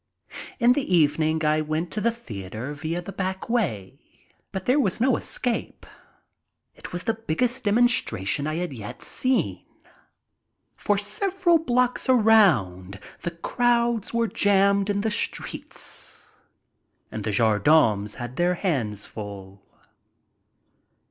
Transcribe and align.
In 0.57 0.73
the 0.73 0.95
evening 0.95 1.45
I 1.45 1.61
went 1.61 1.91
to 1.91 2.01
the 2.01 2.09
theater 2.09 2.73
via 2.73 3.01
the 3.03 3.11
back 3.11 3.47
way, 3.47 3.99
but 4.51 4.65
there 4.65 4.79
was 4.79 4.99
no 4.99 5.15
escape. 5.15 5.85
It 6.73 6.91
was 6.91 7.03
the 7.03 7.13
biggest 7.13 7.65
demonstration 7.65 8.47
I 8.47 8.55
had 8.55 8.73
yet 8.73 9.03
seen. 9.03 9.63
For 10.75 10.97
several 10.97 11.59
blocks 11.59 12.09
around 12.09 12.99
the 13.21 13.29
crowds 13.29 14.11
were 14.11 14.27
jammed 14.27 14.89
in 14.89 15.01
the 15.01 15.11
streets 15.11 16.33
and 17.11 17.23
the 17.23 17.31
gendarmes 17.31 18.15
had 18.15 18.37
their 18.37 18.55
hands 18.55 19.05
full. 19.05 19.61